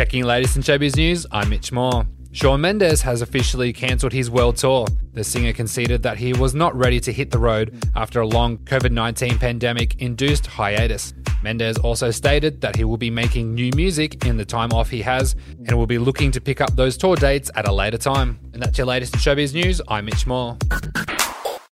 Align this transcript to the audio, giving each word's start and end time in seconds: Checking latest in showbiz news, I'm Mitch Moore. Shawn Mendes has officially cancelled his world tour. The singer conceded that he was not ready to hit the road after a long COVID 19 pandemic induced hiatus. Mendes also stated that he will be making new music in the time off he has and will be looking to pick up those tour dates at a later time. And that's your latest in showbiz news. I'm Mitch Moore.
Checking 0.00 0.24
latest 0.24 0.56
in 0.56 0.62
showbiz 0.62 0.96
news, 0.96 1.26
I'm 1.30 1.50
Mitch 1.50 1.72
Moore. 1.72 2.06
Shawn 2.32 2.62
Mendes 2.62 3.02
has 3.02 3.20
officially 3.20 3.70
cancelled 3.70 4.14
his 4.14 4.30
world 4.30 4.56
tour. 4.56 4.86
The 5.12 5.22
singer 5.22 5.52
conceded 5.52 6.02
that 6.04 6.16
he 6.16 6.32
was 6.32 6.54
not 6.54 6.74
ready 6.74 7.00
to 7.00 7.12
hit 7.12 7.30
the 7.30 7.38
road 7.38 7.86
after 7.94 8.22
a 8.22 8.26
long 8.26 8.56
COVID 8.56 8.92
19 8.92 9.38
pandemic 9.38 10.00
induced 10.00 10.46
hiatus. 10.46 11.12
Mendes 11.42 11.76
also 11.76 12.10
stated 12.10 12.62
that 12.62 12.76
he 12.76 12.84
will 12.84 12.96
be 12.96 13.10
making 13.10 13.54
new 13.54 13.70
music 13.76 14.24
in 14.24 14.38
the 14.38 14.44
time 14.46 14.72
off 14.72 14.88
he 14.88 15.02
has 15.02 15.36
and 15.66 15.76
will 15.76 15.86
be 15.86 15.98
looking 15.98 16.30
to 16.30 16.40
pick 16.40 16.62
up 16.62 16.74
those 16.76 16.96
tour 16.96 17.14
dates 17.14 17.50
at 17.54 17.68
a 17.68 17.72
later 17.72 17.98
time. 17.98 18.40
And 18.54 18.62
that's 18.62 18.78
your 18.78 18.86
latest 18.86 19.12
in 19.12 19.20
showbiz 19.20 19.52
news. 19.52 19.82
I'm 19.86 20.06
Mitch 20.06 20.26
Moore. 20.26 20.56